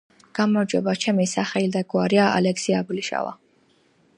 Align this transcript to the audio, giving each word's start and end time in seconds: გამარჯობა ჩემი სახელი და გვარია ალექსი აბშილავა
გამარჯობა 0.37 0.95
ჩემი 1.03 1.27
სახელი 1.33 1.69
და 1.75 1.83
გვარია 1.93 2.25
ალექსი 2.39 2.77
აბშილავა 2.79 3.37